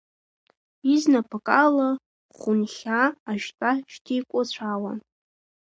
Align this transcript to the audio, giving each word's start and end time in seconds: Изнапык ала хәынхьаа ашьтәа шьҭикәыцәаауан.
Изнапык 0.93 1.47
ала 1.63 1.89
хәынхьаа 2.37 3.07
ашьтәа 3.31 3.71
шьҭикәыцәаауан. 3.91 4.99